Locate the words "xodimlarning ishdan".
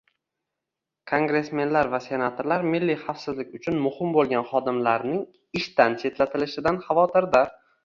4.55-6.01